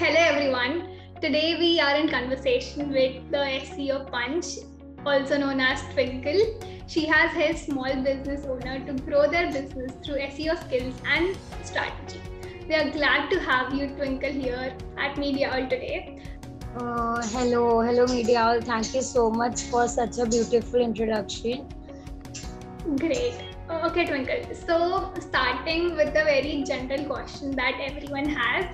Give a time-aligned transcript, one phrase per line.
[0.00, 0.76] Hello everyone.
[1.20, 4.46] Today we are in conversation with the SEO Punch,
[5.04, 6.40] also known as Twinkle.
[6.86, 12.22] She has helped small business owner to grow their business through SEO skills and strategy.
[12.66, 16.22] We are glad to have you, Twinkle, here at Media All today.
[16.78, 18.60] Uh, hello, hello, Media All.
[18.62, 21.68] Thank you so much for such a beautiful introduction.
[22.96, 23.34] Great.
[23.68, 24.54] Okay, Twinkle.
[24.66, 28.64] So, starting with a very general question that everyone has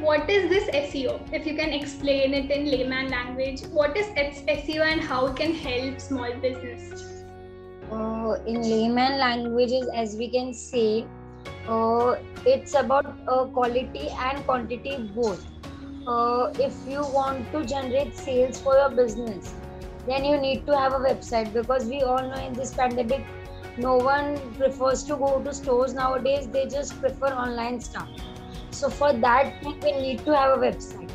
[0.00, 1.20] what is this SEO?
[1.32, 5.54] If you can explain it in layman language, what is SEO and how it can
[5.54, 7.24] help small business?
[7.92, 11.06] Uh, in layman languages, as we can say,
[11.68, 15.46] uh, it's about uh, quality and quantity both.
[16.06, 19.54] Uh, if you want to generate sales for your business,
[20.06, 23.24] then you need to have a website because we all know in this pandemic,
[23.78, 26.48] no one prefers to go to stores nowadays.
[26.48, 28.08] They just prefer online stuff
[28.74, 31.10] so for that we need to have a website.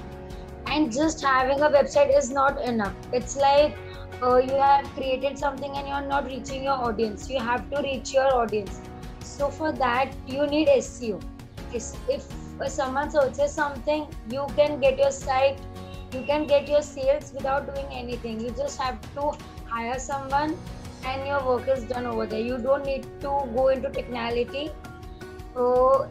[0.67, 2.95] And just having a website is not enough.
[3.11, 3.75] It's like
[4.21, 7.29] uh, you have created something and you're not reaching your audience.
[7.29, 8.81] You have to reach your audience.
[9.19, 11.21] So for that you need seo
[11.71, 12.23] if
[12.67, 15.59] someone searches something you can get your site
[16.13, 18.39] you can get your sales without doing anything.
[18.39, 19.31] You just have to
[19.65, 20.57] hire someone
[21.05, 22.39] and your work is done over there.
[22.39, 24.71] You don't need to go into technicality.
[25.53, 26.09] So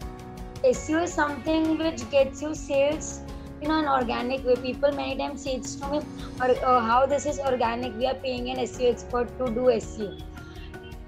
[0.65, 3.21] SEO is something which gets you sales
[3.61, 4.57] in an organic way.
[4.57, 6.01] People many times say to me,
[6.41, 7.97] or uh, how this is organic.
[7.97, 10.21] We are paying an SEO expert to do SEO.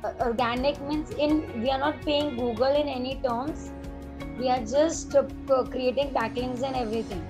[0.04, 3.72] Uh, organic means in we are not paying Google in any terms.
[4.38, 5.24] We are just uh,
[5.64, 7.26] creating backlinks and everything,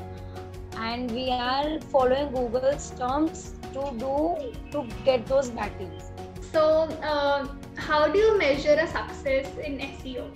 [0.77, 6.11] and we are following Google's terms to do to get those backlinks.
[6.53, 6.63] So,
[7.03, 10.31] uh, how do you measure a success in SEO?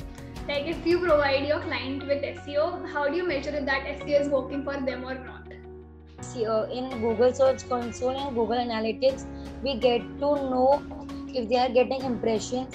[0.48, 4.28] Like if you provide your client with seo how do you measure that seo is
[4.28, 5.40] working for them or not?
[6.72, 9.26] In google search console and google analytics
[9.62, 10.82] we get to know
[11.34, 12.74] if they are getting impressions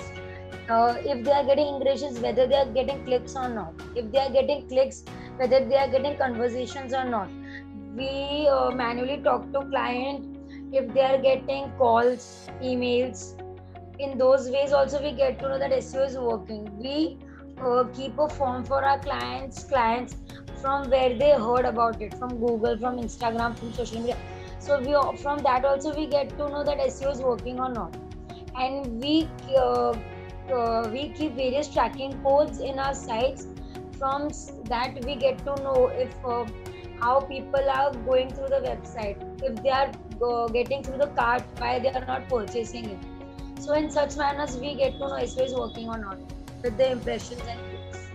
[0.69, 4.19] uh, if they are getting impressions whether they are getting clicks or not if they
[4.19, 5.03] are getting clicks
[5.39, 7.29] whether they are getting conversations or not.
[7.95, 10.37] We uh, manually talk to client
[10.73, 13.21] if they are getting calls emails.
[13.99, 16.67] In those ways also we get to know that seo is working.
[16.77, 17.17] We
[17.61, 20.15] uh, keep a form for our clients clients
[20.61, 24.17] from where they heard about it from google from instagram from social media.
[24.59, 27.95] So we from that also we get to know that seo is working or not.
[28.55, 29.93] And we uh,
[30.53, 33.47] uh, we keep various tracking codes in our sites.
[33.97, 34.29] From
[34.65, 36.45] that we get to know if uh,
[36.99, 39.91] how people are going through the website if they are
[40.23, 43.61] uh, getting through the cart why they are not purchasing it.
[43.61, 46.91] So in such manners we get to know SEO is working or not with the
[46.91, 48.05] impressions and clicks.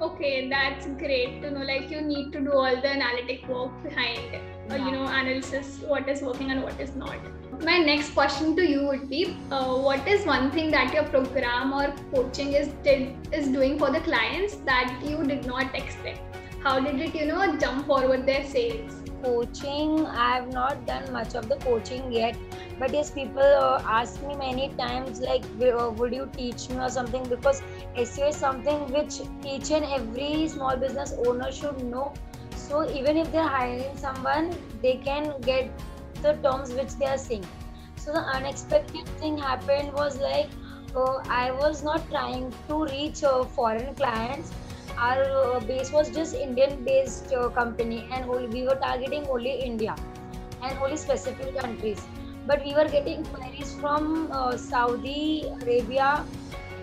[0.00, 1.62] Okay, that's great to know.
[1.62, 4.40] Like you need to do all the analytic work behind, yeah.
[4.70, 7.16] uh, you know, analysis what is working and what is not.
[7.62, 11.72] My next question to you would be, uh, what is one thing that your program
[11.72, 16.20] or coaching is did, is doing for the clients that you did not expect?
[16.62, 18.92] How did it, you know, jump forward their sales?
[19.22, 22.36] Coaching, I have not done much of the coaching yet
[22.78, 26.90] but yes people uh, ask me many times like uh, would you teach me or
[26.90, 27.22] something?
[27.28, 27.62] Because
[27.96, 32.12] seo is something which each and every small business owner should know.
[32.56, 35.70] So even if they're hiring someone they can get
[36.22, 37.44] the terms which they are seeing
[38.04, 40.48] so the unexpected thing happened was like
[40.96, 44.52] uh, i was not trying to reach uh, foreign clients.
[44.96, 49.96] Our uh, base was just indian based uh, company and we were targeting only india
[50.62, 52.04] and only specific countries
[52.46, 56.24] but we were getting queries from uh, Saudi Arabia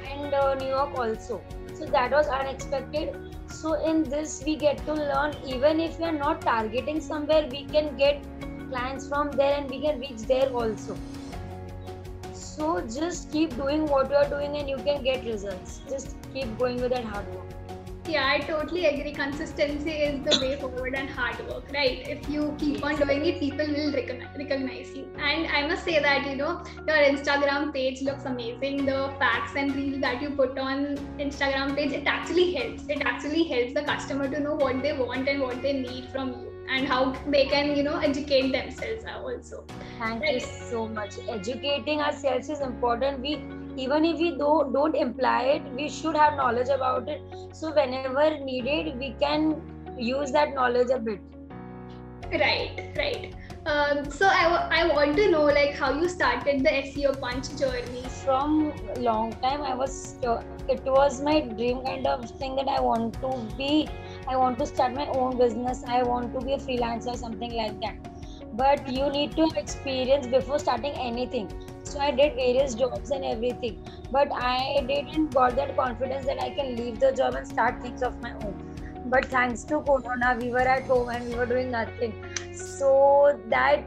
[0.09, 1.41] and uh, New York also.
[1.73, 3.15] So that was unexpected.
[3.47, 7.65] So in this we get to learn even if we are not targeting somewhere, we
[7.65, 8.23] can get
[8.69, 10.97] clients from there and we can reach there also.
[12.33, 15.81] So just keep doing what you are doing and you can get results.
[15.89, 17.50] Just keep going with that hard work.
[18.11, 19.13] Yeah, I totally agree.
[19.13, 22.05] Consistency is the way forward and hard work, right?
[22.05, 25.07] If you keep on doing it, people will recognize you.
[25.17, 28.85] And I must say that, you know, your Instagram page looks amazing.
[28.85, 32.83] The facts and reels that you put on Instagram page, it actually helps.
[32.89, 36.33] It actually helps the customer to know what they want and what they need from
[36.33, 39.63] you and how they can, you know, educate themselves uh, also.
[39.99, 41.15] Thank you so much.
[41.29, 43.21] Educating ourselves is important.
[43.21, 43.35] We
[43.77, 47.21] even if we do, don't imply it we should have knowledge about it.
[47.53, 49.61] So whenever needed we can
[49.97, 51.19] use that knowledge a bit.
[52.31, 53.35] Right right.
[53.65, 57.55] Um, so I, w- I want to know like how you started the seo punch
[57.57, 58.03] journey.
[58.23, 62.79] From long time i was uh, it was my dream kind of thing that i
[62.79, 63.87] want to be
[64.27, 67.79] i want to start my own business i want to be a freelancer something like
[67.81, 67.97] that.
[68.53, 71.49] But you need to experience before starting anything
[71.91, 73.77] so i did various jobs and everything
[74.17, 78.01] but i didn't got that confidence that i can leave the job and start things
[78.01, 78.71] of my own.
[79.05, 82.13] But thanks to corona we were at home and we were doing nothing.
[82.53, 83.83] So that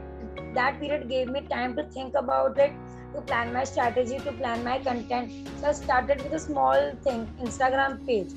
[0.53, 2.73] that period gave me time to think about it
[3.13, 5.31] to plan my strategy to plan my content.
[5.61, 8.33] So i started with a small thing instagram page.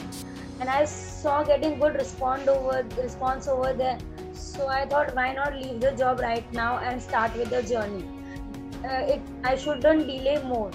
[0.60, 3.98] And i saw getting good response over response over there.
[4.32, 8.17] So I thought, why not leave the job right now and start with the journey?
[8.84, 10.70] Uh, it I shouldn't delay more.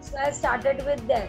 [0.00, 1.28] So I started with that,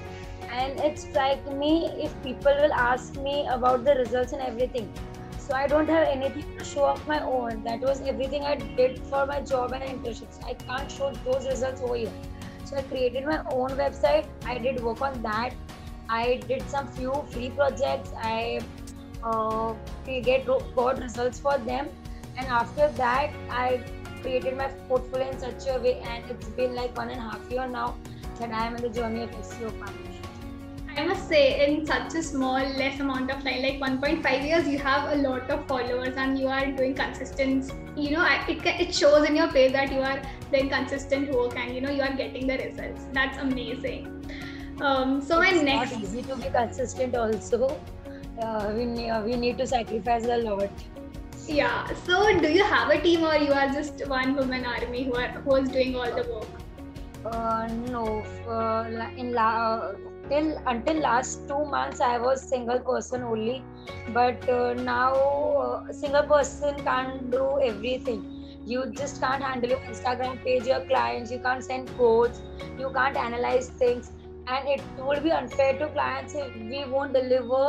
[0.49, 1.73] and it struck me
[2.07, 4.91] if people will ask me about the results and everything.
[5.37, 7.63] So I don't have anything to show off my own.
[7.63, 10.43] That was everything I did for my job and internships.
[10.45, 12.11] I can't show those results over here.
[12.65, 14.27] So I created my own website.
[14.45, 15.55] I did work on that.
[16.07, 18.11] I did some few free projects.
[18.17, 18.61] I
[19.23, 19.73] uh,
[20.05, 21.89] get got results for them
[22.37, 23.83] and after that i
[24.21, 27.51] created my portfolio in such a way and it's been like one and a half
[27.51, 27.95] year now
[28.39, 30.09] that i am in the journey of seo partnership
[30.97, 34.79] I must say, in such a small, less amount of time, like 1.5 years, you
[34.79, 37.71] have a lot of followers and you are doing consistent.
[37.95, 40.19] You know, it it shows in your page that you are
[40.51, 43.05] doing consistent work and you know you are getting the results.
[43.13, 44.09] That's amazing.
[44.81, 45.91] Um, so it's my next.
[45.93, 47.15] Not easy to be consistent.
[47.15, 47.79] Also,
[48.41, 50.69] uh, we need, uh, we need to sacrifice a lot.
[51.49, 51.91] Yeah.
[52.05, 55.29] So, do you have a team, or you are just one woman army who are
[55.45, 56.59] who is doing all the work?
[57.25, 58.03] Uh, no.
[58.55, 59.93] Uh, in la-
[60.29, 63.63] till until last two months, I was single person only.
[64.19, 65.15] But uh, now,
[65.63, 68.23] uh, single person can't do everything.
[68.67, 71.31] You just can't handle your Instagram page, your clients.
[71.31, 72.43] You can't send codes.
[72.77, 74.11] You can't analyze things,
[74.47, 77.63] and it would be unfair to clients if we won't deliver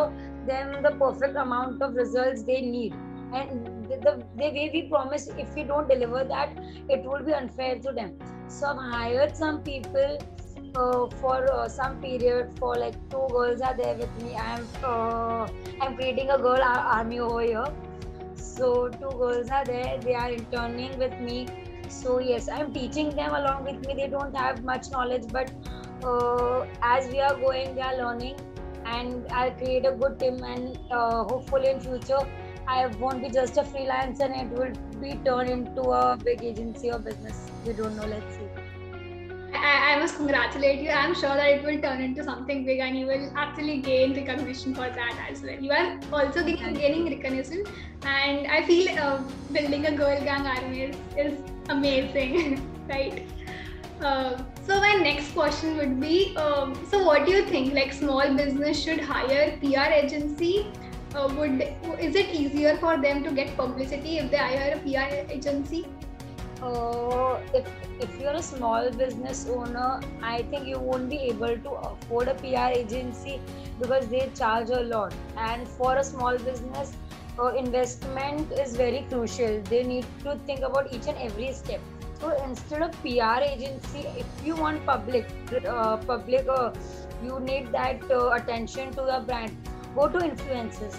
[0.50, 5.28] them the perfect amount of results they need and the, the, the, way we promise
[5.38, 6.50] if we don't deliver that
[6.88, 8.18] it will be unfair to them.
[8.48, 10.18] So i've hired some people
[10.74, 14.34] uh, for uh, some period for like two girls are there with me.
[14.34, 15.48] I'm uh,
[15.80, 17.72] i'm creating a girl army over here.
[18.34, 19.98] So two girls are there.
[19.98, 21.46] They are interning with me.
[21.88, 23.94] So yes i'm teaching them along with me.
[23.94, 25.52] They don't have much knowledge but
[26.04, 28.36] uh, as we are going they are learning.
[28.86, 32.26] And i'll create a good team and uh, hopefully in future
[32.70, 36.92] I won't be just a freelancer and it will be turned into a big agency
[36.92, 37.50] or business.
[37.66, 38.06] We don't know.
[38.06, 38.48] Let's see.
[39.52, 40.90] I, I, must congratulate you.
[40.90, 44.72] I'm sure that it will turn into something big and you will actually gain recognition
[44.72, 45.58] for that as well.
[45.58, 47.64] You are also gaining, gaining recognition,
[48.02, 49.20] and I feel uh,
[49.52, 53.26] building a girl gang army is, is amazing, right?
[54.00, 57.74] Uh, so my next question would be: um, So, what do you think?
[57.74, 60.70] Like, small business should hire PR agency
[61.14, 61.62] uh, would
[61.98, 65.86] is it easier for them to get publicity if they hire a PR agency?
[66.62, 67.66] Uh, if
[68.00, 72.34] if you're a small business owner, I think you won't be able to afford a
[72.34, 73.40] PR agency
[73.78, 75.14] because they charge a lot.
[75.36, 76.92] And for a small business,
[77.38, 79.60] uh, investment is very crucial.
[79.62, 81.80] They need to think about each and every step.
[82.20, 85.26] So instead of PR agency, if you want public,
[85.66, 86.72] uh, public, uh,
[87.24, 89.56] you need that uh, attention to the brand
[89.94, 90.96] go to influencers.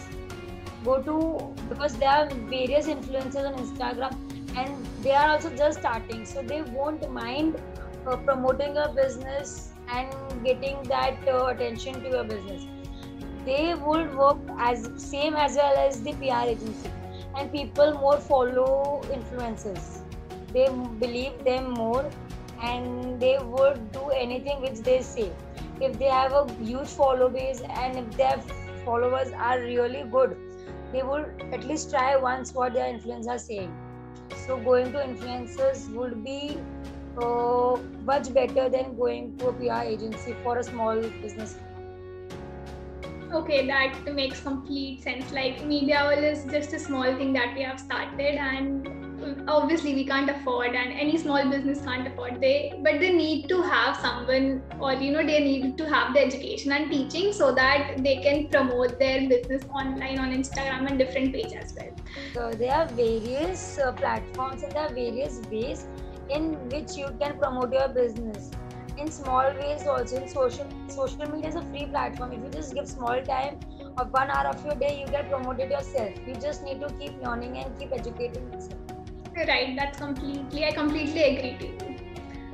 [0.84, 4.16] Go to because there are various influencers on instagram
[4.58, 6.26] and they are also just starting.
[6.26, 7.62] So they won't mind
[8.08, 10.10] uh, promoting a business and
[10.44, 12.66] getting that uh, attention to your business.
[13.46, 16.90] They would work as same as well as the pr agency.
[17.38, 20.00] And people more follow influencers.
[20.54, 20.68] They
[21.00, 22.10] believe them more
[22.62, 25.32] and they would do anything which they say.
[25.80, 28.46] If they have a huge follow base and if they have
[28.86, 30.38] followers are really good.
[30.92, 33.74] They will at least try once what their influencers are saying.
[34.46, 36.58] So going to influencers would be
[37.18, 41.56] uh, much better than going to a pr agency for a small business.
[43.34, 45.32] Okay that makes complete sense.
[45.32, 49.01] Like media is just a small thing that we have started and
[49.48, 52.40] obviously we can't afford and any small business can't afford.
[52.42, 56.22] They but they need to have someone or you know they need to have the
[56.22, 61.34] education and teaching so that they can promote their business online on instagram and different
[61.34, 61.94] pages as well.
[62.34, 65.88] So there are various uh, platforms and there are various ways
[66.30, 68.52] in which you can promote your business.
[68.98, 72.34] In small ways also in social social media is a free platform.
[72.34, 73.60] If you just give small time
[73.98, 76.14] of one hour of your day you get promoted yourself.
[76.28, 78.81] You just need to keep learning and keep educating yourself
[79.48, 81.98] Right, that's completely, I completely agree to you.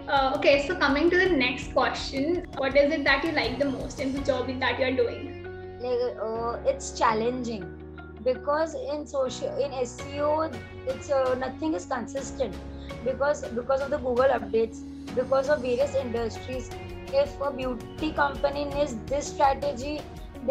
[0.07, 3.65] Uh, okay, so coming to the next question, what is it that you like the
[3.65, 5.33] most in the job that you're doing?
[5.79, 7.67] Like, uh, it's challenging.
[8.25, 10.29] because in social in seo
[10.93, 12.57] it's uh, nothing is consistent
[13.07, 14.79] because because of the google updates
[15.19, 16.67] because of various industries
[17.23, 19.93] if a beauty company needs this strategy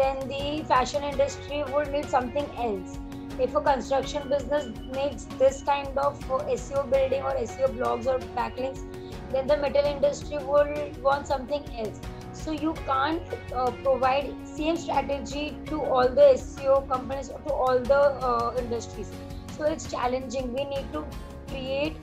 [0.01, 0.41] then the
[0.73, 2.97] fashion industry would need something else
[3.39, 8.83] if a construction business needs this kind of seo building or seo blogs or backlinks
[9.31, 11.99] then the metal industry will want something else.
[12.33, 13.21] So you can't
[13.53, 19.11] uh, provide same strategy to all the seo companies or to all the uh, industries.
[19.57, 20.53] So it's challenging.
[20.53, 21.05] We need to
[21.49, 21.97] create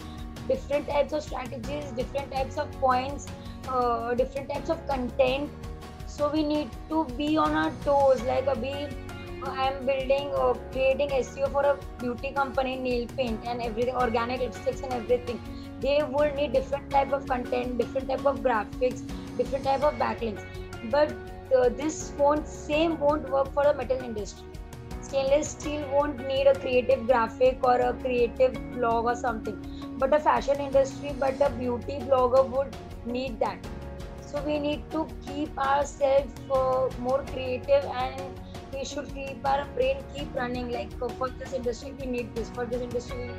[0.49, 3.27] different types of strategies different types of points
[3.69, 5.51] uh, different types of content.
[6.07, 8.89] So we need to be on our toes like a be
[9.63, 14.83] i'm building or creating seo for a beauty company nail paint and everything organic lipsticks
[14.83, 15.41] and everything.
[15.81, 19.03] They would need different type of content different type of graphics
[19.37, 20.45] different type of backlinks.
[20.91, 21.15] But
[21.57, 24.47] uh, this won't same won't work for the metal industry.
[25.03, 29.59] Stainless steel won't need a creative graphic or a creative blog or something.
[29.99, 33.59] But a fashion industry but a beauty blogger would need that.
[34.21, 38.41] So we need to keep ourselves uh, more creative and
[38.75, 42.51] we should keep our brain keep running like for this industry we need this.
[42.51, 43.31] For this industry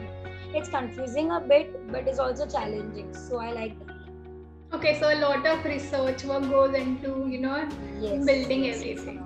[0.54, 3.96] it's confusing a bit but it's also challenging so i like that.
[4.74, 7.68] Okay so a lot of research work goes into you know
[8.02, 9.20] yes, building yes, everything.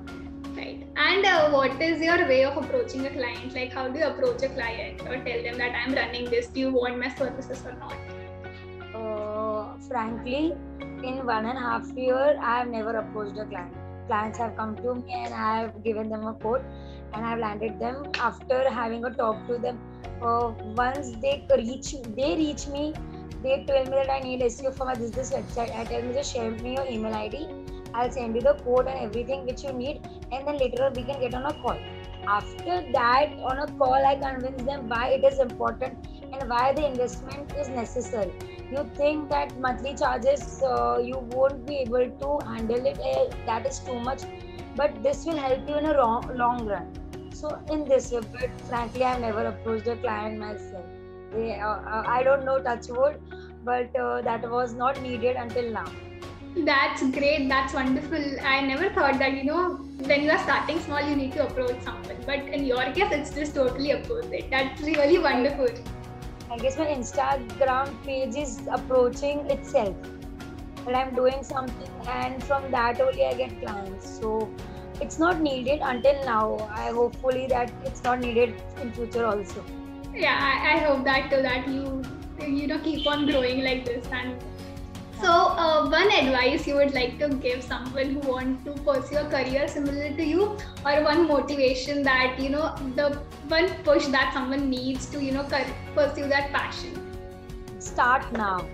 [0.57, 0.85] right.
[0.97, 3.53] And uh, what is your way of approaching a client?
[3.53, 6.47] Like how do you approach a client or tell them that i'm running this?
[6.47, 7.95] Do you want my services or not?
[8.93, 10.53] Uh, frankly
[11.03, 13.78] in one and a half year i have never approached a client
[14.09, 16.65] clients have come to me and i have given them a quote
[17.13, 19.79] and i've landed them after having a talk to them
[20.21, 20.51] uh,
[20.83, 22.85] once they reach they reach me
[23.43, 25.73] they tell me that I need SEO for my this website.
[25.73, 27.47] I tell me just share me your email ID.
[27.93, 30.01] I'll send you the code and everything which you need,
[30.31, 31.77] and then later we can get on a call.
[32.27, 36.85] After that, on a call, I convince them why it is important and why the
[36.85, 38.31] investment is necessary.
[38.71, 43.65] You think that monthly charges uh, you won't be able to handle it, uh, that
[43.65, 44.23] is too much,
[44.75, 46.93] but this will help you in a long, long run.
[47.33, 50.85] So, in this way, but frankly, I've never approached a client myself.
[51.31, 53.19] They, uh, uh, I don't know touch wood,
[53.63, 55.85] but uh, that was not needed until now.
[56.55, 57.47] That's great.
[57.47, 58.23] That's wonderful.
[58.41, 59.75] I never thought that you know
[60.11, 62.17] when you are starting small, you need to approach someone.
[62.25, 64.49] But in your case, it's just totally opposite.
[64.49, 65.67] That's really wonderful.
[66.51, 69.95] I guess my Instagram page is approaching itself.
[70.85, 74.09] That I'm doing something, and from that only I get clients.
[74.19, 74.49] So
[75.01, 76.69] it's not needed until now.
[76.71, 79.63] I hopefully that it's not needed in future also
[80.15, 82.03] yeah I, I, hope that too that you
[82.45, 84.43] you know keep on growing like this and
[85.21, 89.25] so uh, one advice you would like to give someone who wants to pursue a
[89.29, 90.43] career similar to you
[90.85, 93.09] or one motivation that you know the
[93.47, 95.43] one push that someone needs to you know
[95.95, 97.05] pursue that passion?
[97.79, 98.65] Start now.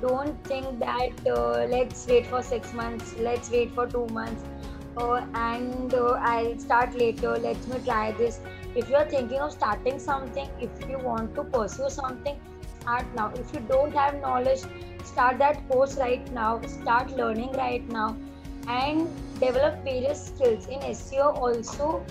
[0.00, 4.44] Don't think that uh, let's wait for six months let's wait for two months
[4.96, 8.40] uh, and uh, i'll start later let me try this.
[8.74, 12.38] If you're thinking of starting something if you want to pursue something
[12.80, 13.32] start now.
[13.34, 14.62] If you don't have knowledge
[15.10, 18.08] start that course right now start learning right now
[18.68, 19.08] and
[19.40, 22.04] develop various skills in seo also.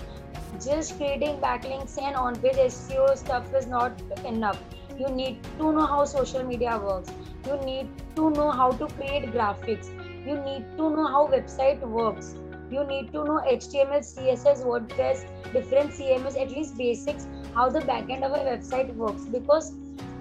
[0.64, 4.58] Just creating backlinks and on-page seo stuff is not enough.
[4.98, 7.10] You need to know how social media works.
[7.46, 9.90] You need to know how to create graphics.
[10.26, 12.34] You need to know how website works.
[12.70, 15.20] You need to know html css wordpress
[15.52, 19.22] different cms at least basics how the backend of a website works.
[19.36, 19.72] Because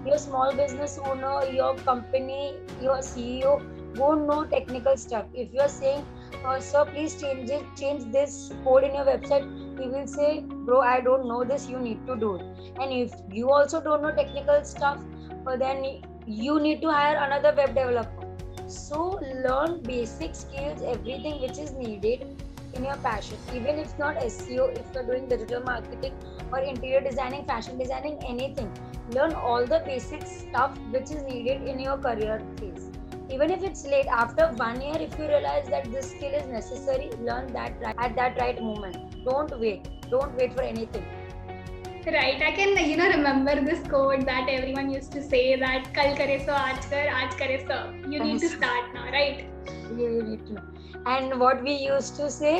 [0.08, 3.56] your small business owner your company your ceo
[3.98, 5.26] won't know technical stuff.
[5.34, 6.06] If you're saying
[6.46, 9.48] uh, sir please change it change this code in your website
[9.80, 12.42] he will say bro i don't know this you need to do it.
[12.80, 15.00] And if you also don't know technical stuff
[15.60, 18.28] then you need to hire another web developer.
[18.68, 22.44] So learn basic skills, everything which is needed
[22.78, 23.38] in your passion.
[23.54, 26.14] Even if it's not SEO, if you're doing digital marketing
[26.52, 28.72] or interior designing, fashion designing, anything,
[29.12, 32.90] learn all the basic stuff which is needed in your career phase.
[33.30, 37.10] Even if it's late, after one year, if you realize that this skill is necessary,
[37.20, 39.24] learn that right, at that right moment.
[39.26, 39.90] Don't wait.
[40.10, 41.06] Don't wait for anything
[42.14, 46.16] right i can you know remember this quote that everyone used to say that kal
[46.20, 47.80] kare so aaj kar aaj kare so
[48.14, 49.57] you need to start now right
[49.98, 50.62] you need to
[51.06, 52.56] and what we used to say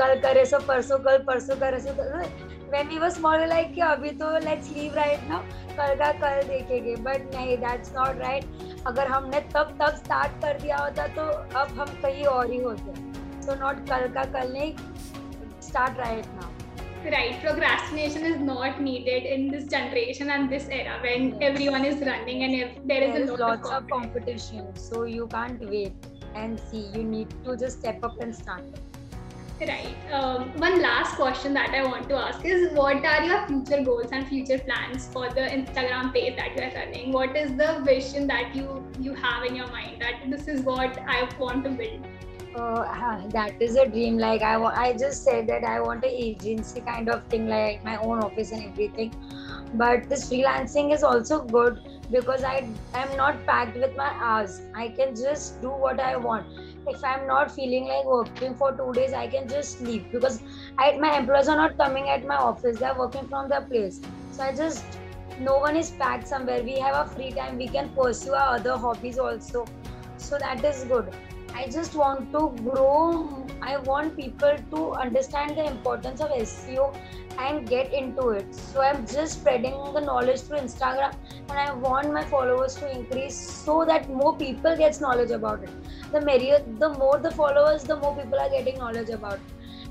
[0.00, 1.94] kal kare so parso kal parso kare so
[2.74, 5.42] when we were small like कि अभी तो let's leave right now
[5.76, 8.46] कल का कल देखेंगे but नहीं that's not right
[8.86, 11.22] अगर हमने तब तब start कर दिया होता तो
[11.60, 12.94] अब हम कहीं और ही होते
[13.46, 14.74] so not कल का कल नहीं
[15.68, 16.50] start right now
[17.12, 21.38] right procrastination is not needed in this generation and this era when Yes.
[21.50, 24.68] everyone is running and if there is There a is lot lots of of competition,
[24.88, 26.88] so you can't wait and see.
[26.94, 28.64] You need to just step up and start.
[29.60, 29.94] Right.
[30.12, 34.08] Um, one last question that I want to ask is what are your future goals
[34.10, 37.12] and future plans for the Instagram page that you are running?
[37.12, 40.98] What is the vision that you you have in your mind that this is what
[41.06, 42.04] I want to build?
[42.56, 44.18] Uh, that is a dream.
[44.18, 47.96] Like I, I just said that I want an agency kind of thing, like my
[47.98, 49.14] own office and everything.
[49.74, 54.60] But this freelancing is also good because I am not packed with my hours.
[54.74, 56.46] I can just do what I want.
[56.86, 60.42] If I'm not feeling like working for two days, I can just leave because
[60.78, 62.78] I, my employees are not coming at my office.
[62.78, 64.00] They're working from their place.
[64.32, 64.84] So I just
[65.40, 66.62] no one is packed somewhere.
[66.62, 67.56] We have a free time.
[67.56, 69.64] We can pursue our other hobbies also.
[70.18, 71.14] So that is good.
[71.54, 73.46] I just want to grow.
[73.60, 76.96] I want people to understand the importance of SEO
[77.38, 78.54] and get into it.
[78.54, 81.14] So I'm just spreading the knowledge through Instagram
[81.48, 85.70] and I want my followers to increase so that more people gets knowledge about it.
[86.12, 89.40] The merrier, the more the followers, the more people are getting knowledge about it.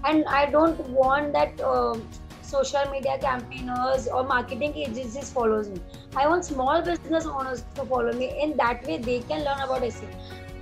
[0.03, 2.07] And I don't want that um
[2.41, 5.79] social media campaigners or marketing agencies follows me.
[6.15, 8.33] I want small business owners to follow me.
[8.41, 10.09] In that way, they can learn about SEO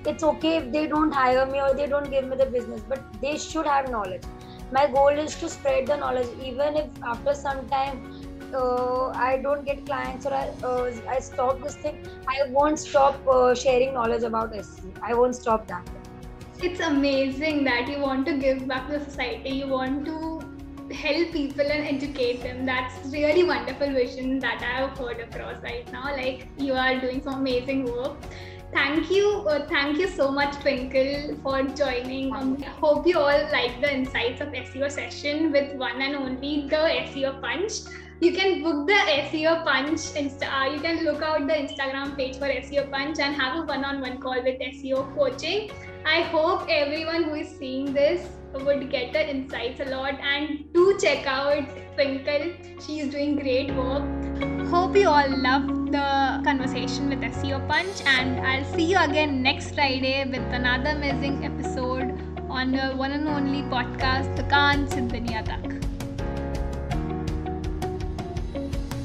[0.05, 3.01] it's okay if they don't hire me or they don't give me the business but
[3.21, 4.23] they should have knowledge
[4.71, 8.01] my goal is to spread the knowledge even if after some time
[8.53, 11.97] uh, i don't get clients or I, uh, I stop this thing
[12.27, 14.93] i won't stop uh, sharing knowledge about SEO.
[15.03, 15.87] i won't stop that
[16.67, 19.51] It's amazing that you want to give back to society.
[19.51, 20.41] You want to
[20.93, 22.65] help people and educate them.
[22.65, 26.03] That's really wonderful vision that I have heard across right now.
[26.17, 28.17] Like you are doing some amazing work.
[28.71, 32.31] Thank you, uh, thank you so much, Twinkle, for joining.
[32.35, 36.77] Um, hope you all like the insights of SEO session with one and only the
[37.09, 37.73] SEO Punch.
[38.19, 39.99] You can book the SEO Punch.
[40.21, 43.65] Insta- uh, you can look out the Instagram page for SEO Punch and have a
[43.65, 45.71] one-on-one call with SEO coaching.
[46.05, 50.97] I hope everyone who is seeing this would get the insights a lot and do
[50.99, 51.63] check out
[51.95, 52.53] Twinkle.
[52.85, 54.03] She's doing great work.
[54.69, 59.73] Hope you all loved the conversation with SEO Punch, and I'll see you again next
[59.73, 62.17] Friday with another amazing episode
[62.49, 65.78] on the one and only podcast, Dukaan Se Duniya Tak.